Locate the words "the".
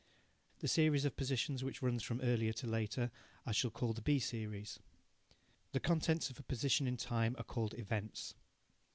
0.61-0.67, 3.93-4.01, 5.73-5.79